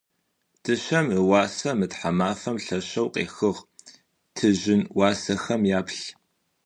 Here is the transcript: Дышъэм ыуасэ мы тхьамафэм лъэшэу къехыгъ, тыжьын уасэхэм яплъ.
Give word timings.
Дышъэм 0.63 1.07
ыуасэ 1.19 1.71
мы 1.79 1.85
тхьамафэм 1.91 2.55
лъэшэу 2.63 3.07
къехыгъ, 3.13 3.61
тыжьын 4.35 4.83
уасэхэм 4.97 5.61
яплъ. 5.79 6.05